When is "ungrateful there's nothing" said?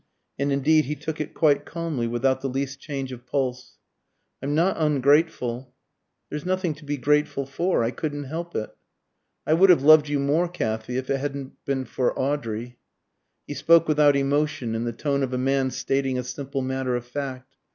4.79-6.73